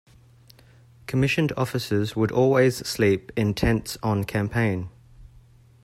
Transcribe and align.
Commissioned 1.05 1.51
officers 1.55 2.15
would 2.15 2.31
always 2.31 2.77
sleep 2.87 3.31
in 3.37 3.53
tents 3.53 3.99
on 4.01 4.23
campaign. 4.23 4.89